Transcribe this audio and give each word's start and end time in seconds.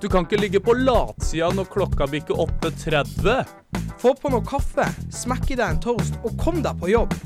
Du 0.00 0.08
kan 0.08 0.22
ikke 0.22 0.38
ligge 0.38 0.60
på 0.62 0.76
latsida 0.78 1.48
når 1.50 1.66
klokka 1.72 2.06
bikker 2.06 2.38
8.30. 2.38 3.48
Få 3.98 4.12
på 4.14 4.30
noe 4.30 4.44
kaffe, 4.46 4.84
smekk 5.10 5.48
i 5.50 5.56
deg 5.58 5.72
en 5.74 5.80
toast 5.82 6.14
og 6.22 6.36
kom 6.38 6.60
deg 6.62 6.78
på 6.78 6.92
jobb. 6.92 7.16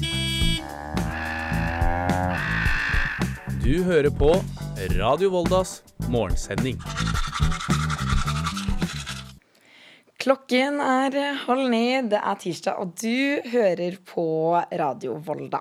Du 3.60 3.74
hører 3.84 4.08
på 4.16 4.30
Radio 4.96 5.28
Voldas 5.34 5.82
morgensending. 6.08 6.78
Klokken 10.22 10.80
er 10.80 11.18
halv 11.42 11.68
ni, 11.68 11.84
det 12.08 12.22
er 12.22 12.40
tirsdag, 12.40 12.80
og 12.80 12.96
du 12.96 13.52
hører 13.52 13.98
på 14.08 14.24
Radio 14.80 15.18
Volda. 15.20 15.60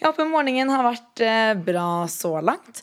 Jeg 0.00 0.08
håper 0.08 0.26
morgenen 0.26 0.74
har 0.74 0.82
vært 0.88 1.22
eh, 1.22 1.54
bra 1.62 2.08
så 2.10 2.40
langt. 2.42 2.82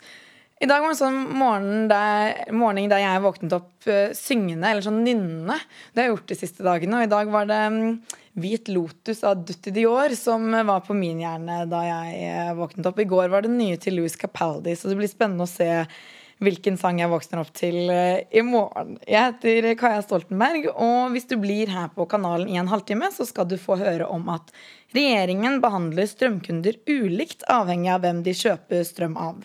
I 0.57 0.65
dag 0.65 0.81
var 0.81 0.89
det 0.89 0.97
sånn 0.97 1.17
morgen 1.37 1.83
der, 1.85 2.47
morgen 2.49 2.89
der 2.89 3.03
jeg 3.03 3.21
våknet 3.21 3.53
opp 3.59 3.85
uh, 3.85 4.09
syngende, 4.17 4.65
eller 4.65 4.81
sånn 4.81 5.03
nynnende. 5.05 5.57
Det 5.93 6.01
har 6.01 6.07
jeg 6.07 6.15
gjort 6.15 6.31
de 6.31 6.37
siste 6.39 6.65
dagene. 6.65 6.97
Og 6.97 7.05
i 7.05 7.11
dag 7.11 7.29
var 7.29 7.45
det 7.49 7.59
um, 7.69 7.77
Hvit 8.41 8.71
Lotus 8.73 9.21
av 9.27 9.43
Dutti 9.45 9.73
Dior 9.75 10.15
som 10.17 10.49
var 10.49 10.81
på 10.87 10.97
min 10.97 11.21
hjerne 11.21 11.59
da 11.69 11.83
jeg 11.85 12.31
uh, 12.33 12.55
våknet 12.57 12.89
opp. 12.89 13.03
I 13.03 13.09
går 13.13 13.29
var 13.35 13.45
det 13.45 13.53
nye 13.53 13.77
til 13.81 13.99
Louis 13.99 14.17
Capaldi, 14.17 14.73
så 14.73 14.89
det 14.89 14.97
blir 14.97 15.13
spennende 15.13 15.45
å 15.45 15.51
se 15.51 15.69
hvilken 16.41 16.75
sang 16.77 16.99
jeg 17.01 17.13
våkner 17.13 17.45
opp 17.45 17.53
til 17.53 17.77
uh, 17.93 18.17
i 18.25 18.41
morgen. 18.41 18.97
Jeg 19.05 19.29
heter 19.29 19.71
Kaja 19.77 20.01
Stoltenberg, 20.01 20.71
og 20.73 21.13
hvis 21.13 21.29
du 21.29 21.37
blir 21.37 21.69
her 21.69 21.93
på 21.93 22.09
kanalen 22.09 22.49
i 22.49 22.57
en 22.57 22.73
halvtime, 22.73 23.13
så 23.13 23.29
skal 23.29 23.45
du 23.45 23.59
få 23.61 23.77
høre 23.77 24.09
om 24.09 24.25
at 24.33 24.49
regjeringen 24.97 25.61
behandler 25.61 26.09
strømkunder 26.09 26.81
ulikt 26.89 27.45
avhengig 27.45 27.93
av 27.93 28.07
hvem 28.07 28.25
de 28.25 28.33
kjøper 28.41 28.87
strøm 28.89 29.21
av. 29.21 29.43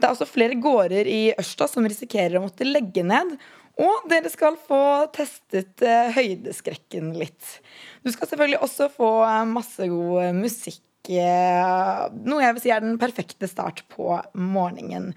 Det 0.00 0.08
er 0.08 0.14
også 0.14 0.28
flere 0.28 0.56
gårder 0.56 1.08
i 1.08 1.22
Ørsta 1.38 1.68
som 1.68 1.84
risikerer 1.84 2.38
å 2.38 2.46
måtte 2.46 2.68
legge 2.68 3.04
ned. 3.04 3.34
Og 3.80 4.06
dere 4.10 4.30
skal 4.32 4.58
få 4.60 4.82
testet 5.14 5.80
eh, 5.84 6.12
høydeskrekken 6.12 7.12
litt. 7.16 7.60
Du 8.04 8.10
skal 8.12 8.28
selvfølgelig 8.28 8.62
også 8.66 8.90
få 8.92 9.10
eh, 9.24 9.44
masse 9.48 9.88
god 9.88 10.36
musikk. 10.36 10.82
Eh, 11.08 12.00
noe 12.28 12.42
jeg 12.44 12.56
vil 12.56 12.64
si 12.64 12.72
er 12.74 12.84
den 12.84 12.98
perfekte 13.00 13.48
start 13.48 13.84
på 13.92 14.18
morgenen. 14.36 15.14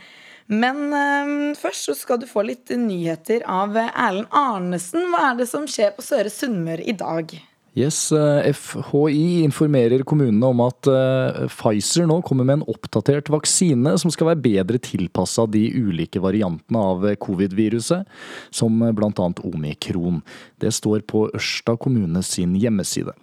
Men 0.51 1.55
først 1.55 1.87
så 1.87 1.95
skal 1.95 2.19
du 2.19 2.27
få 2.27 2.43
litt 2.43 2.71
nyheter 2.75 3.45
av 3.47 3.77
Erlend 3.79 4.27
Arnesen. 4.35 5.07
Hva 5.11 5.29
er 5.29 5.39
det 5.39 5.47
som 5.49 5.63
skjer 5.71 5.95
på 5.95 6.03
Søre 6.03 6.31
Sunnmøre 6.31 6.83
i 6.83 6.95
dag? 6.99 7.31
Yes, 7.73 8.11
eh, 8.11 8.53
FHI 8.53 9.41
informerer 9.47 10.03
kommunene 10.05 10.45
om 10.45 10.59
at 10.61 10.85
eh, 10.91 11.47
Pfizer 11.49 12.05
nå 12.05 12.19
kommer 12.21 12.45
med 12.45 12.59
en 12.59 12.65
oppdatert 12.69 13.31
vaksine 13.33 13.95
som 13.97 14.13
skal 14.13 14.29
være 14.29 14.43
bedre 14.43 14.77
tilpassa 14.77 15.47
de 15.49 15.63
ulike 15.73 16.21
variantene 16.21 16.83
av 16.91 17.07
covid-viruset, 17.25 18.05
som 18.53 18.77
bl.a. 18.77 19.27
omikron. 19.49 20.21
Det 20.61 20.69
står 20.77 21.01
på 21.09 21.25
Ørsta 21.33 21.73
kommune 21.81 22.21
sin 22.21 22.53
hjemmeside. 22.61 23.17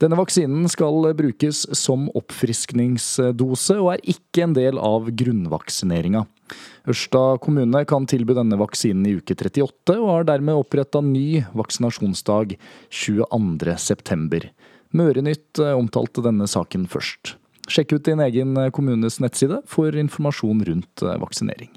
Denne 0.00 0.16
vaksinen 0.16 0.68
skal 0.72 1.10
brukes 1.16 1.62
som 1.76 2.08
oppfriskningsdose, 2.16 3.76
og 3.80 3.94
er 3.94 4.04
ikke 4.14 4.46
en 4.46 4.54
del 4.56 4.80
av 4.80 5.10
grunnvaksineringa. 5.12 6.24
Ørsta 6.90 7.36
kommune 7.44 7.82
kan 7.88 8.08
tilby 8.10 8.34
denne 8.38 8.58
vaksinen 8.60 9.06
i 9.06 9.16
uke 9.20 9.36
38, 9.36 9.98
og 9.98 10.08
har 10.14 10.30
dermed 10.32 10.58
oppretta 10.62 11.02
ny 11.04 11.42
vaksinasjonsdag 11.56 12.56
22.9. 12.88 14.48
Mørenytt 14.96 15.60
eh, 15.62 15.76
omtalte 15.76 16.24
denne 16.24 16.48
saken 16.50 16.88
først. 16.90 17.36
Sjekk 17.70 17.94
ut 17.98 18.08
din 18.08 18.24
egen 18.24 18.56
kommunes 18.74 19.20
nettside 19.22 19.60
for 19.70 19.94
informasjon 19.94 20.64
rundt 20.66 21.04
eh, 21.06 21.20
vaksinering. 21.22 21.70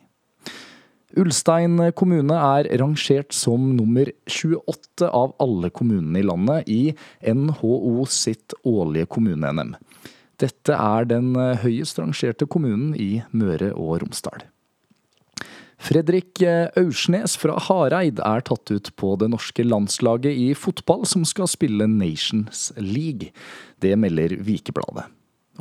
Ulstein 1.19 1.77
kommune 1.93 2.33
er 2.33 2.69
rangert 2.81 3.35
som 3.37 3.67
nummer 3.77 4.09
28 4.25 5.09
av 5.13 5.35
alle 5.43 5.69
kommunene 5.69 6.23
i 6.23 6.25
landet 6.25 6.71
i 6.71 6.81
NHO 7.29 8.07
sitt 8.09 8.55
årlige 8.65 9.11
kommune-NM. 9.13 9.75
Dette 10.41 10.73
er 10.73 11.05
den 11.05 11.35
høyest 11.61 12.01
rangerte 12.01 12.49
kommunen 12.49 12.95
i 12.97 13.21
Møre 13.29 13.71
og 13.77 14.01
Romsdal. 14.01 14.47
Fredrik 15.83 16.39
Aursnes 16.79 17.35
fra 17.37 17.59
Hareid 17.59 18.21
er 18.23 18.45
tatt 18.47 18.71
ut 18.71 18.89
på 18.97 19.13
det 19.19 19.29
norske 19.33 19.65
landslaget 19.67 20.31
i 20.31 20.53
fotball 20.57 21.03
som 21.09 21.25
skal 21.27 21.49
spille 21.51 21.89
Nations 21.91 22.71
League. 22.79 23.33
Det 23.83 23.93
melder 23.99 24.39
Vikebladet. 24.47 25.09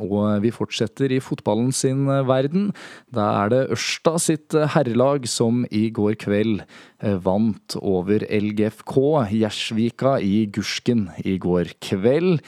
Og 0.01 0.41
vi 0.41 0.49
fortsetter 0.53 1.11
i 1.13 1.21
fotballen 1.21 1.69
sin 1.75 2.07
eh, 2.09 2.23
verden. 2.25 2.71
Da 3.13 3.27
er 3.43 3.53
det 3.53 3.61
Ørsta 3.75 4.15
sitt 4.21 4.55
eh, 4.57 4.69
herrelag 4.73 5.27
som 5.29 5.67
i 5.69 5.89
går 5.93 6.17
kveld 6.23 6.63
vant 7.23 7.75
over 7.83 8.23
LGFK 8.23 8.95
Gjersvika 9.35 10.13
i 10.23 10.45
Gursken 10.55 11.09
i 11.19 11.35
går 11.41 11.73
kveld. 11.83 12.39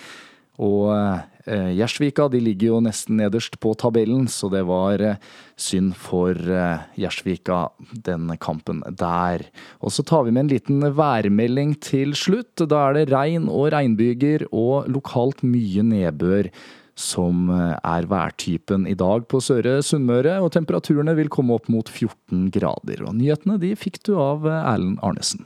Og 0.63 0.91
eh, 0.95 1.72
Gjersvika 1.75 2.29
de 2.31 2.39
ligger 2.44 2.72
jo 2.73 2.83
nesten 2.83 3.17
nederst 3.19 3.57
på 3.63 3.73
tabellen, 3.79 4.29
så 4.31 4.47
det 4.53 4.63
var 4.67 5.03
eh, 5.03 5.19
synd 5.59 5.95
for 6.00 6.31
eh, 6.31 6.85
Gjersvika 7.00 7.66
den 8.07 8.31
kampen 8.39 8.81
der. 8.88 9.44
Og 9.83 9.91
så 9.91 10.06
tar 10.07 10.25
vi 10.25 10.35
med 10.35 10.45
en 10.45 10.53
liten 10.53 10.88
værmelding 10.95 11.75
til 11.83 12.16
slutt. 12.16 12.63
Da 12.63 12.88
er 12.88 13.00
det 13.00 13.09
regn 13.12 13.50
og 13.51 13.73
regnbyger 13.75 14.47
og 14.51 14.88
lokalt 14.91 15.44
mye 15.44 15.83
nedbør 15.83 16.51
som 16.95 17.50
eh, 17.51 17.75
er 17.75 18.07
værtypen 18.07 18.88
i 18.88 18.95
dag 18.97 19.28
på 19.31 19.41
Søre 19.44 19.78
Sunnmøre, 19.83 20.38
og 20.44 20.53
temperaturene 20.56 21.16
vil 21.17 21.29
komme 21.31 21.57
opp 21.57 21.67
mot 21.72 21.91
14 21.91 22.47
grader. 22.56 23.03
Og 23.03 23.17
nyhetene 23.19 23.59
de 23.61 23.73
fikk 23.79 24.00
du 24.07 24.16
av 24.16 24.47
eh, 24.47 24.61
Erlend 24.72 25.01
Arnesen. 25.06 25.44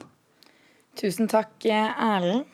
Tusen 0.99 1.29
takk, 1.31 1.51
eh, 1.65 1.89
Erlend. 2.05 2.45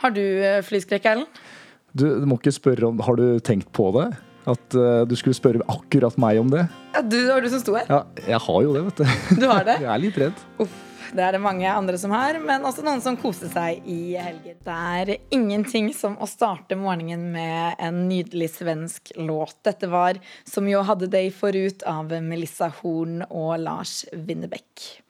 Har 0.00 0.14
du 0.14 0.22
flyskrekk, 0.64 1.10
Erlend? 1.10 1.44
Du, 1.92 2.06
du, 2.20 2.26
må 2.28 2.36
ikke 2.38 2.52
spørre 2.54 2.86
om 2.86 3.00
Har 3.02 3.16
du 3.18 3.40
tenkt 3.42 3.70
på 3.74 3.88
det? 3.96 4.10
At 4.48 4.76
uh, 4.78 5.02
du 5.04 5.12
skulle 5.18 5.36
spørre 5.36 5.64
akkurat 5.68 6.14
meg 6.20 6.38
om 6.40 6.52
det? 6.52 6.62
Ja, 6.94 7.02
du, 7.02 7.16
det 7.16 7.32
var 7.32 7.42
du 7.44 7.48
som 7.52 7.60
sto 7.60 7.74
her. 7.76 7.88
Ja, 7.90 8.28
jeg 8.30 8.38
har 8.46 8.60
jo 8.64 8.70
det, 8.76 8.84
vet 8.86 9.00
du. 9.02 9.40
Du 9.42 9.48
har 9.50 9.66
det? 9.66 9.74
jeg 9.84 9.90
er 9.92 10.00
litt 10.00 10.20
redd. 10.22 10.44
Uff, 10.62 10.76
det 11.14 11.24
er 11.24 11.34
det 11.36 11.40
mange 11.42 11.68
andre 11.70 11.98
som 12.00 12.12
har, 12.14 12.38
men 12.42 12.64
også 12.66 12.84
noen 12.86 13.02
som 13.04 13.16
koste 13.20 13.48
seg 13.52 13.84
i 13.88 14.16
helgen. 14.20 14.58
Det 14.64 14.76
er 15.00 15.12
ingenting 15.34 15.90
som 15.96 16.16
å 16.20 16.28
starte 16.28 16.78
morgenen 16.78 17.30
med 17.34 17.80
en 17.82 18.04
nydelig 18.10 18.50
svensk 18.58 19.12
låt. 19.16 19.56
Dette 19.66 19.88
var 19.90 20.20
Som 20.48 20.68
jo 20.68 20.82
hadde 20.84 21.08
deg 21.10 21.32
forut 21.34 21.82
av 21.88 22.12
Melissa 22.24 22.70
Horn 22.80 23.22
og 23.28 23.58
Lars 23.62 24.04
Winnerbäck. 24.12 25.02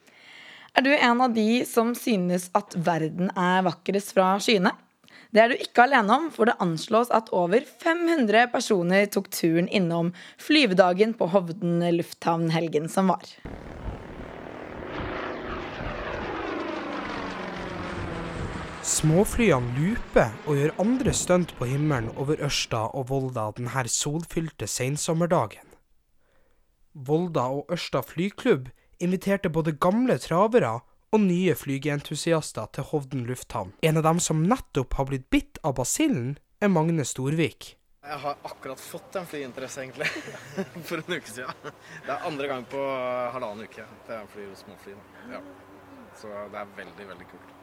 Er 0.78 0.84
du 0.86 0.92
en 0.94 1.20
av 1.24 1.32
de 1.34 1.64
som 1.66 1.94
synes 1.98 2.48
at 2.54 2.76
verden 2.76 3.32
er 3.34 3.64
vakrest 3.66 4.14
fra 4.14 4.36
skyene? 4.42 4.74
Det 5.34 5.42
er 5.42 5.52
du 5.52 5.60
ikke 5.60 5.84
alene 5.84 6.14
om, 6.14 6.28
for 6.32 6.48
det 6.48 6.56
anslås 6.62 7.10
at 7.12 7.28
over 7.36 7.64
500 7.82 8.48
personer 8.52 9.08
tok 9.12 9.28
turen 9.34 9.68
innom 9.68 10.14
flyvedagen 10.40 11.12
på 11.18 11.28
Hovden 11.34 11.82
lufthavn 11.98 12.48
helgen 12.54 12.88
som 12.88 13.12
var. 13.12 13.26
Småflyene 18.88 19.74
luper 19.76 20.30
og 20.48 20.56
gjør 20.56 20.70
andre 20.80 21.12
stunt 21.12 21.50
på 21.58 21.66
himmelen 21.68 22.08
over 22.16 22.40
Ørsta 22.46 22.86
og 22.96 23.10
Volda 23.10 23.50
denne 23.58 23.82
solfylte 23.92 24.64
sensommerdagen. 24.64 25.66
Volda 26.96 27.44
og 27.52 27.68
Ørsta 27.74 28.00
flyklubb 28.00 28.70
inviterte 29.04 29.52
både 29.52 29.74
gamle 29.76 30.16
travere 30.24 30.78
og 31.12 31.20
nye 31.20 31.52
flygeentusiaster 31.54 32.72
til 32.72 32.88
Hovden 32.88 33.26
lufthavn. 33.28 33.74
En 33.84 34.00
av 34.00 34.08
dem 34.08 34.22
som 34.24 34.40
nettopp 34.48 34.96
har 34.96 35.10
blitt 35.12 35.28
bitt 35.28 35.60
av 35.62 35.76
basillen, 35.82 36.38
er 36.58 36.72
Magne 36.72 37.04
Storvik. 37.04 37.74
Jeg 38.08 38.22
har 38.24 38.40
akkurat 38.48 38.80
fått 38.80 39.20
en 39.20 39.28
flyinteresse, 39.28 39.84
egentlig. 39.84 40.08
For 40.88 41.04
en 41.04 41.12
uke 41.12 41.28
siden. 41.28 41.76
Det 42.08 42.16
er 42.16 42.26
andre 42.32 42.48
gang 42.54 42.64
på 42.72 42.88
halvannen 43.36 43.68
uke 43.68 43.84
til 43.84 44.16
jeg 44.16 44.32
flyr 44.32 44.58
småfly. 44.64 44.98
Ja. 45.36 45.44
Så 46.16 46.32
det 46.32 46.64
er 46.64 46.76
veldig, 46.80 47.12
veldig 47.12 47.32
kult. 47.36 47.57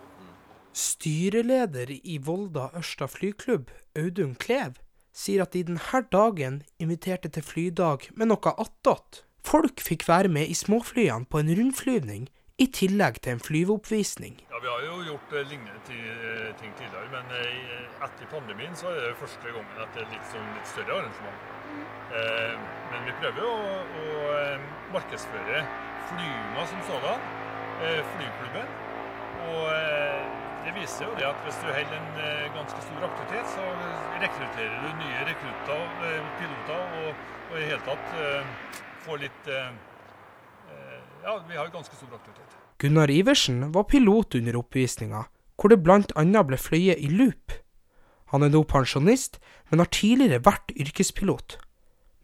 Styreleder 0.75 1.87
i 2.03 2.17
Volda 2.19 2.65
Ørsta 2.75 3.07
flyklubb, 3.07 3.69
Audun 3.95 4.33
Klev, 4.35 4.73
sier 5.15 5.45
at 5.45 5.53
de 5.55 5.61
denne 5.69 6.01
dagen 6.11 6.57
inviterte 6.83 7.31
til 7.31 7.45
flydag 7.47 8.09
med 8.19 8.27
noe 8.27 8.51
attåt. 8.59 9.21
Folk 9.47 9.79
fikk 9.79 10.03
være 10.09 10.27
med 10.27 10.51
i 10.51 10.57
småflyene 10.57 11.29
på 11.31 11.39
en 11.39 11.53
rundflyvning 11.55 12.27
i 12.59 12.67
tillegg 12.75 13.21
til 13.23 13.37
en 13.37 13.43
flyveoppvisning. 13.45 14.35
Ja, 14.51 14.59
Vi 14.59 14.71
har 14.73 14.83
jo 14.83 14.99
gjort 15.13 15.31
uh, 15.31 15.41
lignende 15.47 15.79
uh, 15.79 16.51
ting 16.59 16.75
tidligere, 16.75 17.07
men 17.13 17.31
uh, 17.31 18.05
etter 18.09 18.27
pandemien 18.35 18.75
så 18.75 18.91
er 18.91 18.99
det 19.13 19.17
første 19.23 19.47
gangen 19.47 19.79
at 19.79 19.95
det 19.95 20.03
er 20.03 20.11
litt, 20.11 20.29
sånn, 20.33 20.53
litt 20.59 20.71
større 20.75 20.99
arrangement. 20.99 21.51
men 22.91 23.07
vi 23.07 23.13
prøver 23.19 23.47
å, 23.47 23.55
å 24.01 24.35
markedsføre 24.93 25.63
flyene 26.11 26.67
som 26.69 26.83
sådan, 26.91 27.23
flyklubben. 28.13 28.75
Og 29.45 30.44
det 30.65 30.73
viser 30.75 31.07
jo 31.07 31.15
det 31.19 31.25
at 31.29 31.41
hvis 31.45 31.57
du 31.61 31.67
holder 31.69 31.97
en 32.01 32.55
ganske 32.57 32.85
stor 32.87 33.07
aktivitet, 33.07 33.49
så 33.53 33.65
rekrutterer 34.23 34.77
du 34.81 34.89
nye 35.01 35.25
rekrutter, 35.29 35.83
piloter, 36.39 36.95
og, 37.01 37.27
og 37.51 37.59
i 37.59 37.67
hele 37.69 37.83
tatt 37.85 38.15
får 39.05 39.21
litt 39.25 39.51
ja, 41.25 41.39
vi 41.49 41.57
har 41.57 41.69
ganske 41.73 41.95
stor 41.95 42.13
aktivitet. 42.13 42.57
Gunnar 42.77 43.09
Iversen 43.09 43.71
var 43.71 43.83
pilot 43.89 44.35
under 44.35 44.59
oppvisninga, 44.59 45.23
hvor 45.57 45.71
det 45.71 46.09
annet 46.15 46.47
ble 46.49 46.57
fløyet 46.59 47.01
i 47.01 47.09
loop. 47.09 47.55
Han 48.33 48.43
er 48.45 48.51
nå 48.53 48.61
pensjonist, 48.69 49.39
men 49.69 49.81
har 49.81 49.89
tidligere 49.89 50.43
vært 50.45 50.73
yrkespilot. 50.75 51.57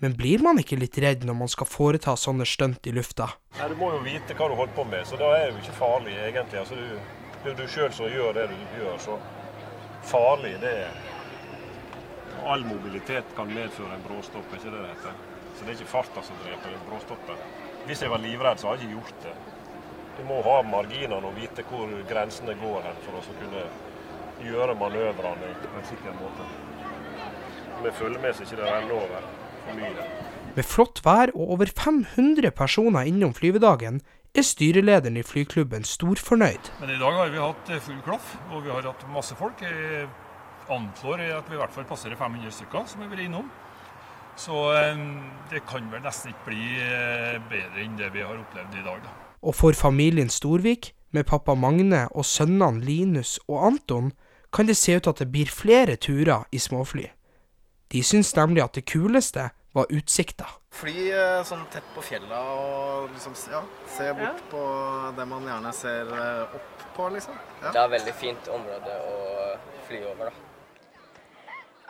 Men 0.01 0.17
blir 0.17 0.41
man 0.41 0.57
ikke 0.61 0.79
litt 0.81 0.97
redd 1.01 1.25
når 1.25 1.37
man 1.37 1.49
skal 1.49 1.69
foreta 1.69 2.15
sånne 2.17 2.45
stunt 2.49 2.87
i 2.89 2.93
lufta? 2.93 3.29
Nei, 3.59 3.69
Du 3.69 3.75
må 3.77 3.91
jo 3.93 4.01
vite 4.05 4.37
hva 4.37 4.49
du 4.49 4.55
holder 4.57 4.73
på 4.77 4.85
med, 4.89 5.05
så 5.05 5.17
da 5.17 5.29
er 5.37 5.47
det 5.47 5.55
jo 5.55 5.63
ikke 5.63 5.77
farlig 5.77 6.15
egentlig. 6.17 6.61
Altså, 6.61 6.77
du, 6.77 7.20
det 7.43 7.51
er 7.51 7.57
du 7.57 7.67
sjøl 7.69 7.93
som 7.93 8.09
gjør 8.11 8.35
det 8.37 8.47
du 8.51 8.57
gjør, 8.77 8.97
så 9.01 9.17
farlig 10.11 10.57
det 10.61 10.75
er 10.85 10.99
All 12.41 12.63
mobilitet 12.65 13.35
kan 13.37 13.51
medføre 13.53 13.93
en 13.93 14.01
bråstopp, 14.01 14.47
er 14.49 14.57
ikke 14.57 14.71
det 14.73 14.79
det 14.81 14.93
heter? 14.95 15.17
Så 15.53 15.65
det 15.65 15.69
er 15.69 15.75
ikke 15.75 15.91
farta 15.91 16.23
som 16.25 16.39
dreper 16.41 16.73
en 16.73 16.87
bråstoppen. 16.87 17.43
Hvis 17.85 18.01
jeg 18.01 18.09
var 18.09 18.23
livredd, 18.23 18.57
så 18.57 18.71
hadde 18.71 18.81
jeg 18.81 18.89
ikke 18.89 19.01
gjort 19.03 19.25
det. 19.27 19.33
Du 20.17 20.23
må 20.25 20.39
ha 20.47 20.55
marginene 20.65 21.19
og 21.21 21.37
vite 21.37 21.65
hvor 21.69 21.91
grensene 22.09 22.55
går 22.57 22.87
hen 22.87 22.97
for 23.05 23.19
å 23.19 23.35
kunne 23.37 23.61
gjøre 24.41 24.77
manøvrene 24.79 25.51
på 25.61 25.69
en 25.77 25.87
sikker 25.91 26.17
måte. 26.17 26.47
Vi 27.83 27.93
følger 27.99 28.25
med 28.25 28.33
så 28.33 28.47
ikke 28.47 28.57
det 28.57 28.71
renner 28.71 28.97
over 28.97 29.29
for 29.67 29.77
mye. 29.77 30.07
Med 30.57 30.67
flott 30.67 31.03
vær 31.05 31.31
og 31.35 31.55
over 31.55 31.69
500 31.77 32.51
personer 32.57 33.07
innom 33.09 33.37
flyvedagen, 33.37 34.01
er 34.35 34.45
styrelederen 34.47 35.19
i 35.19 35.23
flyklubben 35.25 35.83
storfornøyd. 35.87 36.71
Men 36.79 36.93
i 36.93 36.99
dag 36.99 37.17
har 37.17 37.33
vi 37.33 37.41
hatt 37.41 37.71
eh, 37.71 37.81
full 37.83 37.99
klaff, 38.05 38.35
og 38.51 38.63
vi 38.65 38.71
har 38.71 38.87
hatt 38.87 39.03
masse 39.11 39.35
folk. 39.35 39.61
Jeg 39.65 40.07
anslår 40.71 41.25
at 41.35 41.49
vi 41.49 41.57
i 41.57 41.59
hvert 41.59 41.75
fall 41.75 41.87
passerer 41.89 42.15
500 42.19 42.53
stykker 42.61 42.87
som 42.87 43.03
har 43.03 43.11
vært 43.11 43.25
innom. 43.27 43.51
Så 44.39 44.63
eh, 44.77 45.03
det 45.51 45.65
kan 45.69 45.91
vel 45.91 46.03
nesten 46.05 46.31
ikke 46.31 46.47
bli 46.47 46.63
eh, 46.79 47.37
bedre 47.51 47.83
enn 47.83 47.99
det 47.99 48.11
vi 48.15 48.23
har 48.23 48.39
opplevd 48.39 48.79
i 48.79 48.85
dag. 48.87 49.03
da. 49.03 49.15
Og 49.41 49.55
for 49.57 49.75
familien 49.75 50.29
Storvik, 50.29 50.93
med 51.11 51.27
pappa 51.27 51.57
Magne 51.59 52.05
og 52.15 52.23
sønnene 52.23 52.79
Linus 52.79 53.39
og 53.47 53.65
Anton, 53.67 54.13
kan 54.53 54.67
det 54.67 54.77
se 54.79 54.95
ut 54.95 55.07
at 55.07 55.19
det 55.19 55.31
blir 55.31 55.51
flere 55.51 55.97
turer 55.99 56.45
i 56.51 56.59
småfly. 56.59 57.09
De 57.91 58.03
syns 58.03 58.31
nemlig 58.35 58.63
at 58.63 58.75
det 58.75 58.85
kuleste 58.87 59.49
var 59.71 59.87
utsikta. 59.89 60.47
Fly 60.75 61.11
eh, 61.11 61.41
sånn 61.47 61.63
tett 61.71 61.87
på 61.95 62.03
fjella 62.03 62.39
og 62.55 63.11
liksom 63.13 63.35
ja, 63.51 63.61
se 63.91 64.11
bort 64.17 64.43
på 64.51 64.61
det 65.17 65.25
man 65.29 65.47
gjerne 65.47 65.73
ser 65.75 66.11
eh, 66.15 66.55
opp 66.59 66.85
på, 66.95 67.09
liksom. 67.15 67.37
Ja. 67.61 67.71
Det 67.71 67.77
er 67.77 67.83
et 67.85 67.97
veldig 67.97 68.15
fint 68.19 68.51
område 68.51 68.95
å 69.07 69.19
fly 69.87 70.01
over, 70.11 70.31
da. 70.31 70.50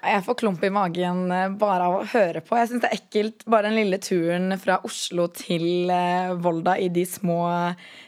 Jeg 0.02 0.24
får 0.26 0.38
klump 0.40 0.64
i 0.66 0.70
magen 0.74 1.32
eh, 1.32 1.50
bare 1.62 1.86
av 1.86 1.96
å 2.00 2.06
høre 2.10 2.42
på. 2.42 2.56
Jeg 2.58 2.72
syns 2.72 2.82
det 2.82 2.90
er 2.90 2.98
ekkelt 2.98 3.44
bare 3.46 3.70
den 3.70 3.78
lille 3.78 4.00
turen 4.02 4.56
fra 4.58 4.80
Oslo 4.88 5.28
til 5.38 5.92
eh, 5.94 6.34
Volda 6.42 6.74
i 6.82 6.88
de 6.90 7.04
små, 7.06 7.44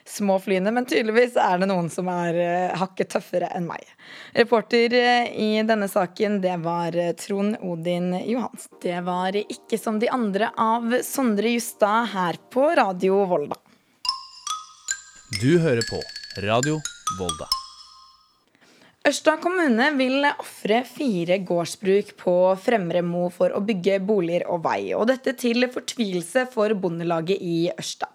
små 0.09 0.39
flyene. 0.41 0.73
Men 0.73 0.89
tydeligvis 0.89 1.37
er 1.37 1.61
det 1.61 1.69
noen 1.69 1.91
som 1.93 2.09
er 2.09 2.39
eh, 2.41 2.73
hakket 2.81 3.13
tøffere 3.13 3.51
enn 3.53 3.69
meg. 3.69 3.85
Reporter 4.33 4.97
i 5.37 5.51
denne 5.69 5.87
saken, 5.89 6.41
det 6.41 6.57
var 6.65 6.97
Trond 7.21 7.61
Odin 7.61 8.11
Johansen. 8.25 8.73
Det 8.81 8.99
var 9.05 9.37
ikke 9.43 9.77
som 9.77 10.01
de 10.01 10.09
andre 10.09 10.49
av 10.57 10.97
Sondre 11.05 11.53
Justad 11.53 12.09
her 12.15 12.41
på 12.53 12.71
Radio 12.81 13.21
Volda. 13.29 13.59
Du 15.37 15.59
hører 15.61 15.85
på 15.85 16.01
Radio 16.41 16.81
Volda. 17.19 17.53
Ørsta 19.03 19.33
kommune 19.35 19.89
vil 19.99 20.23
ofre 20.31 20.77
fire 20.87 21.35
gårdsbruk 21.43 22.13
på 22.21 22.35
Fremre 22.63 23.01
Mo 23.03 23.25
for 23.35 23.51
å 23.51 23.59
bygge 23.59 23.97
boliger 23.99 24.45
og 24.47 24.61
vei. 24.63 24.93
Og 24.95 25.09
dette 25.09 25.33
til 25.41 25.67
fortvilelse 25.73 26.45
for 26.53 26.71
Bondelaget 26.79 27.43
i 27.43 27.65
Ørsta. 27.73 28.07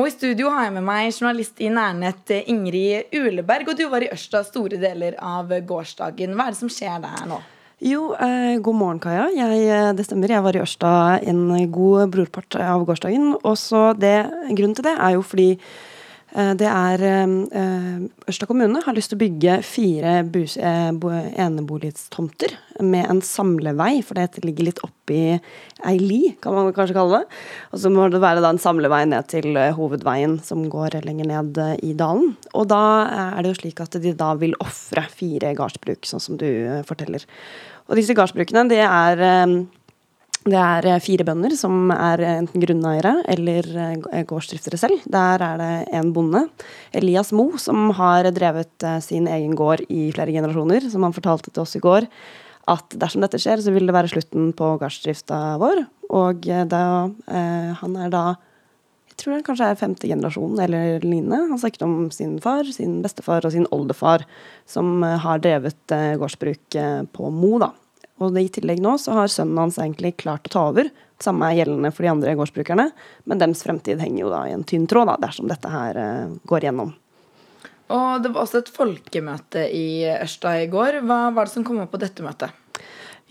Og 0.00 0.08
I 0.08 0.14
studio 0.14 0.48
har 0.54 0.64
jeg 0.64 0.74
med 0.78 0.86
meg 0.88 1.10
journalist 1.10 1.60
i 1.60 1.68
Nærnett 1.68 2.32
Ingrid 2.40 3.12
Uleberg. 3.12 3.68
Og 3.68 3.76
du 3.76 3.84
var 3.92 4.00
i 4.00 4.08
Ørsta 4.16 4.40
store 4.48 4.80
deler 4.80 5.20
av 5.20 5.52
gårsdagen. 5.68 6.32
Hva 6.32 6.48
er 6.48 6.56
det 6.56 6.62
som 6.62 6.72
skjer 6.72 7.04
der 7.04 7.28
nå? 7.28 7.44
Jo, 7.84 8.14
eh, 8.16 8.56
god 8.64 8.80
morgen, 8.80 9.04
Kaja. 9.04 9.28
Jeg, 9.28 9.60
eh, 9.68 9.92
det 9.92 10.08
stemmer. 10.08 10.32
Jeg 10.32 10.48
var 10.48 10.56
i 10.56 10.64
Ørsta 10.64 10.94
en 11.20 11.50
god 11.68 12.08
brorpart 12.16 12.56
av 12.64 12.88
gårsdagen. 12.88 13.34
Og 13.44 13.60
Grunnen 13.60 14.74
til 14.74 14.88
det 14.88 14.96
er 14.96 15.18
jo 15.18 15.20
fordi 15.20 15.58
det 16.34 16.66
er 16.66 17.02
eh, 17.06 18.06
Ørsta 18.26 18.48
kommune 18.50 18.80
har 18.82 18.96
lyst 18.96 19.12
til 19.12 19.18
å 19.18 19.22
bygge 19.22 19.58
fire 19.62 20.14
bus, 20.26 20.56
eh, 20.58 20.90
eneboligtomter 20.90 22.56
med 22.82 23.06
en 23.06 23.20
samlevei, 23.22 24.00
for 24.02 24.18
det 24.18 24.42
ligger 24.42 24.66
litt 24.66 24.82
oppi 24.82 25.36
ei 25.84 25.94
li, 26.00 26.34
kan 26.42 26.56
man 26.56 26.72
kanskje 26.74 26.96
kalle 26.96 27.20
det. 27.20 27.38
Og 27.70 27.82
så 27.84 27.92
må 27.92 28.08
det 28.10 28.22
være 28.22 28.42
en 28.48 28.60
samlevei 28.60 29.04
ned 29.10 29.28
til 29.30 29.54
eh, 29.60 29.74
hovedveien 29.76 30.40
som 30.42 30.64
går 30.72 30.98
lenger 31.06 31.30
ned 31.30 31.60
eh, 31.60 31.76
i 31.86 31.94
dalen. 31.98 32.34
Og 32.54 32.66
da 32.72 32.82
er 33.36 33.44
det 33.44 33.54
jo 33.54 33.60
slik 33.62 33.84
at 33.84 33.94
de 34.02 34.14
da 34.18 34.32
vil 34.40 34.56
ofre 34.64 35.06
fire 35.12 35.54
gardsbruk, 35.54 36.02
sånn 36.08 36.24
som 36.24 36.40
du 36.40 36.48
eh, 36.48 36.82
forteller. 36.88 37.26
Og 37.86 38.00
disse 38.00 38.16
gardsbrukene, 38.16 38.66
det 38.72 38.82
er 38.86 39.22
eh, 39.22 39.58
det 40.44 40.60
er 40.60 40.88
eh, 40.90 41.02
fire 41.02 41.26
bønder 41.26 41.54
som 41.58 41.90
er 41.94 42.22
enten 42.34 42.62
grunneiere 42.62 43.14
eller 43.32 43.68
eh, 43.86 44.24
gårdsdriftere 44.28 44.80
selv. 44.80 45.04
Der 45.10 45.44
er 45.44 45.60
det 45.60 45.72
en 45.96 46.12
bonde, 46.16 46.46
Elias 46.92 47.32
Mo, 47.32 47.50
som 47.60 47.90
har 47.98 48.28
drevet 48.36 48.86
eh, 48.86 49.00
sin 49.04 49.28
egen 49.30 49.56
gård 49.58 49.84
i 49.88 50.10
flere 50.14 50.34
generasjoner. 50.34 50.88
Som 50.92 51.06
han 51.06 51.16
fortalte 51.16 51.52
til 51.52 51.64
oss 51.64 51.76
i 51.78 51.82
går, 51.84 52.08
at 52.70 52.96
dersom 53.00 53.24
dette 53.24 53.40
skjer, 53.40 53.60
så 53.64 53.72
vil 53.74 53.88
det 53.88 53.96
være 53.96 54.12
slutten 54.12 54.52
på 54.56 54.74
gardsdrifta 54.80 55.58
vår. 55.60 55.84
Og 56.14 56.48
da, 56.68 56.84
eh, 57.28 57.70
han 57.80 58.02
er 58.04 58.12
da 58.12 58.26
jeg 59.14 59.20
tror 59.22 59.36
det 59.38 59.46
kanskje 59.46 59.66
er 59.70 59.78
femte 59.78 60.08
generasjon 60.10 60.58
eller 60.58 61.04
lignende. 61.04 61.44
Han 61.52 61.60
snakket 61.62 61.84
om 61.86 62.08
sin 62.10 62.32
far, 62.42 62.66
sin 62.74 62.96
bestefar 63.04 63.46
og 63.46 63.52
sin 63.54 63.68
oldefar, 63.70 64.24
som 64.66 65.04
eh, 65.06 65.20
har 65.22 65.38
drevet 65.38 65.94
eh, 65.94 66.16
gårdsbruk 66.18 66.74
eh, 66.80 67.02
på 67.14 67.30
Mo, 67.30 67.52
da. 67.62 67.70
Og 68.22 68.36
i 68.38 68.46
tillegg 68.52 68.82
nå 68.82 68.94
så 69.02 69.16
har 69.16 69.32
sønnen 69.32 69.58
hans 69.58 69.78
egentlig 69.80 70.14
klart 70.22 70.46
å 70.50 70.52
ta 70.54 70.64
over. 70.70 70.90
Samme 71.22 71.48
er 71.50 71.62
gjeldende 71.62 71.90
for 71.94 72.06
de 72.06 72.12
andre 72.12 72.34
gårdsbrukerne, 72.38 72.88
men 73.26 73.40
deres 73.40 73.62
fremtid 73.66 74.02
henger 74.02 74.24
jo 74.24 74.32
da 74.32 74.44
i 74.48 74.54
en 74.54 74.66
tynn 74.66 74.86
tråd 74.90 75.10
da, 75.10 75.16
dersom 75.26 75.50
dette 75.50 75.70
her 75.70 75.98
eh, 75.98 76.36
går 76.46 76.68
gjennom. 76.68 76.92
Og 77.94 78.24
det 78.24 78.30
var 78.32 78.46
også 78.46 78.62
et 78.62 78.72
folkemøte 78.72 79.66
i 79.76 79.86
Ørsta 80.14 80.56
i 80.62 80.68
går. 80.72 81.02
Hva 81.04 81.28
var 81.34 81.48
det 81.48 81.54
som 81.54 81.66
kom 81.66 81.82
opp 81.82 81.92
på 81.92 82.00
dette 82.02 82.24
møtet? 82.24 82.63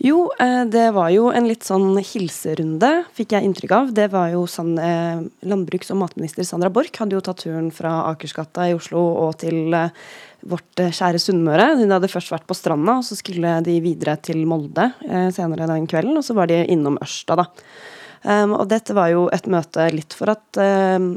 Jo, 0.02 0.26
eh, 0.40 0.64
det 0.66 0.88
var 0.92 1.12
jo 1.14 1.28
en 1.30 1.46
litt 1.46 1.62
sånn 1.62 1.94
hilserunde, 2.02 3.04
fikk 3.14 3.36
jeg 3.36 3.46
inntrykk 3.46 3.74
av. 3.76 3.92
Det 3.94 4.08
var 4.10 4.32
jo 4.32 4.42
sånn, 4.50 4.74
eh, 4.78 5.22
Landbruks- 5.46 5.92
og 5.94 6.00
matminister 6.02 6.44
Sandra 6.44 6.68
Borch 6.68 6.98
hadde 6.98 7.14
jo 7.14 7.20
tatt 7.20 7.44
turen 7.44 7.70
fra 7.70 8.10
Akersgata 8.10 8.68
i 8.68 8.74
Oslo 8.74 8.98
og 8.98 9.38
til 9.38 9.72
eh, 9.72 9.90
vårt 10.44 10.80
eh, 10.82 10.90
kjære 10.90 11.20
Sunnmøre. 11.22 11.78
Hun 11.78 11.94
hadde 11.94 12.10
først 12.10 12.32
vært 12.34 12.46
på 12.46 12.56
stranda, 12.58 12.98
og 12.98 13.04
så 13.06 13.16
skulle 13.16 13.62
de 13.64 13.78
videre 13.80 14.16
til 14.20 14.44
Molde 14.50 14.92
eh, 15.08 15.30
senere 15.30 15.70
den 15.70 15.86
kvelden. 15.86 16.18
Og 16.18 16.24
så 16.26 16.34
var 16.34 16.50
de 16.50 16.64
innom 16.66 16.98
Ørsta, 16.98 17.38
da. 17.38 17.46
Um, 18.24 18.54
og 18.56 18.68
dette 18.70 18.94
var 18.96 19.10
jo 19.12 19.26
et 19.34 19.46
møte 19.52 19.84
litt 19.92 20.14
for 20.16 20.32
at 20.32 20.58
um, 20.58 21.10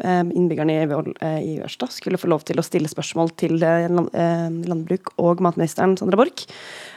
innbyggerne 0.00 0.78
i, 0.78 0.86
eh, 0.88 1.38
i 1.44 1.54
Ørsta 1.64 1.90
skulle 1.92 2.20
få 2.20 2.30
lov 2.32 2.46
til 2.48 2.60
å 2.60 2.64
stille 2.64 2.88
spørsmål 2.88 3.34
til 3.36 3.60
eh, 3.60 3.88
landbruk- 3.92 5.12
og 5.20 5.42
matministeren 5.44 5.96
Sandra 6.00 6.22
Borch. 6.22 6.46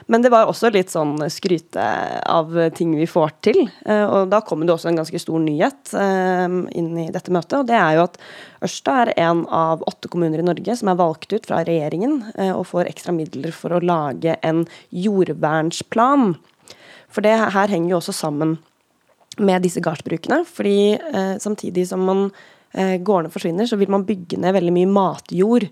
Men 0.08 0.24
det 0.24 0.32
var 0.32 0.48
også 0.48 0.72
litt 0.72 0.94
sånn 0.94 1.20
skryte 1.34 1.84
av 2.24 2.56
ting 2.78 2.94
vi 2.96 3.10
får 3.12 3.34
til. 3.44 3.60
Uh, 3.84 4.06
og 4.06 4.32
da 4.32 4.40
kom 4.40 4.64
det 4.64 4.72
også 4.72 4.94
en 4.94 5.02
ganske 5.02 5.20
stor 5.20 5.44
nyhet 5.44 5.94
inn 5.98 6.92
i 7.00 7.10
dette 7.14 7.32
møtet, 7.34 7.60
og 7.60 7.68
det 7.68 7.76
er 7.78 7.98
jo 7.98 8.06
at 8.08 8.18
Ørsta 8.64 8.94
er 9.04 9.12
en 9.22 9.44
av 9.54 9.84
åtte 9.90 10.10
kommuner 10.10 10.42
i 10.42 10.46
Norge 10.46 10.76
som 10.80 10.90
er 10.90 10.98
valgt 11.00 11.34
ut 11.34 11.46
fra 11.50 11.62
regjeringen 11.68 12.22
eh, 12.36 12.54
og 12.54 12.66
får 12.72 12.90
ekstra 12.90 13.14
midler 13.16 13.54
for 13.56 13.76
å 13.76 13.84
lage 13.84 14.38
en 14.46 14.64
jordvernsplan. 14.90 16.34
For 17.14 17.26
det 17.26 17.36
her 17.38 17.72
henger 17.72 17.94
jo 17.94 18.00
også 18.02 18.16
sammen 18.16 18.58
med 19.40 19.66
disse 19.66 19.82
gardsbrukene. 19.84 20.44
fordi 20.46 20.94
eh, 20.98 21.36
samtidig 21.40 21.88
som 21.88 22.06
man 22.06 22.30
eh, 22.74 22.98
gårdene 22.98 23.34
forsvinner, 23.34 23.66
så 23.66 23.78
vil 23.78 23.92
man 23.92 24.06
bygge 24.06 24.40
ned 24.42 24.54
veldig 24.58 24.74
mye 24.74 24.94
matjord. 25.00 25.70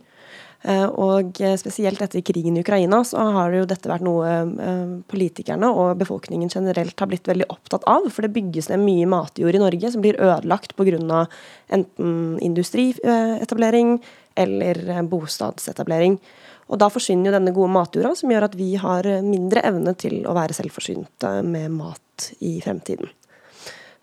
Eh, 0.65 0.85
og 0.97 1.37
eh, 1.45 1.53
spesielt 1.61 1.99
etter 2.01 2.23
krigen 2.25 2.55
i 2.57 2.63
Ukraina 2.63 3.03
så 3.05 3.21
har 3.35 3.53
jo 3.53 3.67
dette 3.69 3.89
vært 3.89 4.05
noe 4.05 4.29
eh, 4.31 4.95
politikerne 5.11 5.69
og 5.69 5.99
befolkningen 5.99 6.49
generelt 6.49 6.97
har 6.97 7.09
blitt 7.11 7.27
veldig 7.29 7.49
opptatt 7.53 7.85
av. 7.89 8.07
For 8.09 8.25
det 8.25 8.33
bygges 8.33 8.71
ned 8.71 8.81
mye 8.81 9.09
matjord 9.09 9.57
i 9.57 9.61
Norge 9.61 9.91
som 9.93 10.01
blir 10.01 10.17
ødelagt 10.17 10.73
pga. 10.77 11.25
enten 11.69 12.39
industrietablering 12.41 13.99
eller 14.35 14.81
eh, 14.89 15.03
bostadsetablering. 15.03 16.17
Og 16.65 16.79
da 16.81 16.89
forsvinner 16.89 17.29
jo 17.29 17.35
denne 17.35 17.53
gode 17.53 17.69
matjorda, 17.69 18.15
som 18.17 18.31
gjør 18.31 18.47
at 18.47 18.55
vi 18.57 18.71
har 18.81 19.05
mindre 19.21 19.61
evne 19.61 19.93
til 19.93 20.23
å 20.25 20.33
være 20.33 20.55
selvforsynte 20.57 21.43
med 21.45 21.69
mat 21.77 22.31
i 22.41 22.57
fremtiden. 22.63 23.11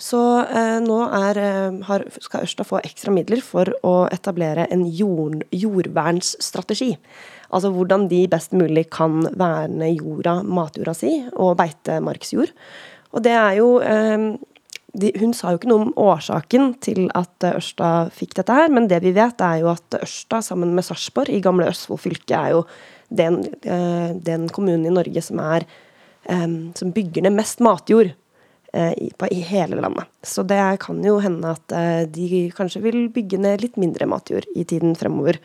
Så 0.02 0.20
eh, 0.42 0.78
nå 0.82 0.98
er, 1.14 1.38
eh, 1.38 1.76
har, 1.86 2.04
skal 2.24 2.46
Ørsta 2.46 2.66
få 2.66 2.80
ekstra 2.82 3.12
midler 3.14 3.42
for 3.44 3.70
å 3.86 3.94
etablere 4.10 4.66
en 4.74 4.82
jord, 4.90 5.44
jordvernsstrategi. 5.54 6.96
Altså 7.54 7.70
hvordan 7.74 8.08
de 8.10 8.24
best 8.32 8.56
mulig 8.56 8.88
kan 8.90 9.22
verne 9.38 9.92
jorda, 9.92 10.40
matjorda 10.42 10.96
si, 10.96 11.12
og 11.36 11.54
beitemarksjord. 11.60 12.50
Og 13.12 13.22
det 13.22 13.36
er 13.36 13.60
jo 13.60 13.76
eh, 13.84 14.32
de, 14.92 15.12
hun 15.20 15.32
sa 15.36 15.52
jo 15.52 15.60
ikke 15.60 15.70
noe 15.70 15.86
om 15.86 15.92
årsaken 16.00 16.74
til 16.84 17.06
at 17.16 17.46
Ørsta 17.48 17.92
fikk 18.12 18.34
dette 18.40 18.56
her, 18.56 18.72
men 18.72 18.88
det 18.90 19.00
vi 19.04 19.14
vet, 19.16 19.40
er 19.40 19.62
jo 19.62 19.70
at 19.72 20.00
Ørsta 20.02 20.42
sammen 20.44 20.74
med 20.76 20.84
Sarpsborg 20.86 21.32
i 21.32 21.40
gamle 21.44 21.70
Østfold 21.70 22.02
fylke 22.02 22.36
er 22.36 22.56
jo 22.56 22.64
den, 23.12 23.40
eh, 23.62 24.10
den 24.18 24.48
kommunen 24.52 24.88
i 24.88 24.94
Norge 24.94 25.22
som 25.24 25.40
er 25.44 25.64
eh, 26.28 26.48
som 26.76 26.92
bygger 26.92 27.24
ned 27.24 27.38
mest 27.38 27.62
matjord 27.64 28.12
i, 28.72 29.10
på, 29.18 29.28
i 29.28 29.40
hele 29.44 29.76
landet. 29.80 30.08
Så 30.24 30.44
det 30.48 30.60
kan 30.80 31.02
jo 31.04 31.18
hende 31.20 31.52
at 31.52 31.74
eh, 31.76 32.04
de 32.08 32.46
kanskje 32.56 32.80
vil 32.84 33.02
bygge 33.12 33.40
ned 33.42 33.64
litt 33.64 33.76
mindre 33.80 34.08
matjord 34.08 34.46
i 34.56 34.64
tiden 34.68 34.96
fremover. 34.98 35.36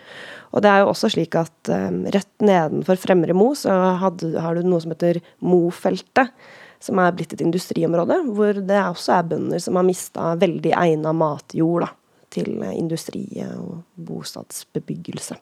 Og 0.56 0.64
det 0.64 0.72
er 0.72 0.84
jo 0.84 0.94
også 0.94 1.12
slik 1.12 1.36
at 1.40 1.72
eh, 1.74 1.90
rett 2.16 2.32
nedenfor 2.40 3.00
Fremre 3.02 3.36
Mo 3.36 3.52
så 3.58 3.76
hadde, 4.02 4.32
har 4.40 4.56
du 4.56 4.68
noe 4.68 4.80
som 4.84 4.96
heter 4.96 5.20
Mofeltet 5.44 6.32
som 6.80 7.00
er 7.02 7.16
blitt 7.18 7.34
et 7.34 7.42
industriområde, 7.42 8.20
hvor 8.38 8.60
det 8.62 8.78
også 8.80 9.16
er 9.16 9.30
bønder 9.32 9.62
som 9.64 9.80
har 9.80 9.88
mista 9.88 10.36
veldig 10.38 10.76
egna 10.78 11.14
matjord 11.18 11.88
da, 11.88 11.90
til 12.32 12.54
industri 12.70 13.26
og 13.50 13.82
bostadsbebyggelse. 14.08 15.40